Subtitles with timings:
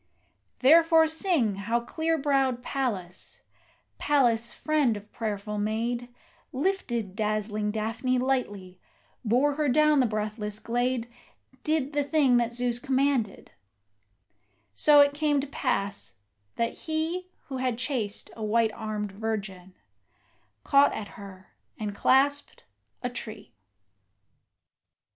[0.61, 3.43] Therefore sing how clear browed Pallas
[3.99, 6.09] Pallas, friend of prayerful maid,
[6.51, 8.81] Lifted dazzling Daphne lightly,
[9.23, 11.07] bore her down the breathless glade,
[11.63, 13.51] Did the thing that Zeus commanded:
[14.73, 16.17] so it came to pass
[16.55, 19.75] that he Who had chased a white armed virgin,
[20.63, 22.63] caught at her, and clasped
[23.03, 23.53] a tree.